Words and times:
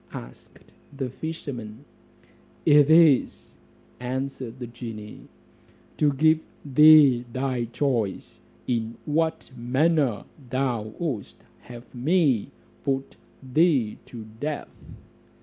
asked 0.13 0.57
the 0.97 1.11
fisherman. 1.11 1.85
"It 2.65 2.89
is," 2.89 3.51
answered 3.99 4.57
the 4.57 4.65
genie, 4.65 5.27
"to 5.99 6.11
give 6.13 6.39
thee 6.65 7.23
thy 7.31 7.65
choice, 7.65 8.39
in 8.65 8.97
what 9.05 9.51
manner 9.55 10.25
thou 10.49 10.91
wouldst 10.97 11.43
have 11.59 11.93
me 11.93 12.49
put 12.83 13.15
thee 13.53 13.99
to 14.07 14.25
death." 14.39 14.73